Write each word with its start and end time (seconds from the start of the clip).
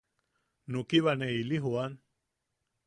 Nukiba 0.71 1.13
ne 1.19 1.27
ili 1.41 1.57
jooan. 1.63 1.93